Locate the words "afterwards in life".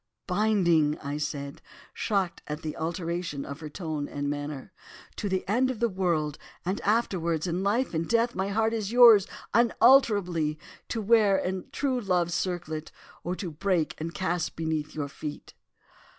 6.81-7.93